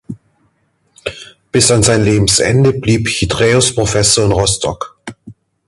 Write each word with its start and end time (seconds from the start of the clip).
Bis 1.51 1.69
an 1.69 1.83
sein 1.83 2.03
Lebensende 2.03 2.73
blieb 2.73 3.07
Chyträus 3.07 3.75
Professor 3.75 4.25
in 4.25 4.31
Rostock. 4.31 4.97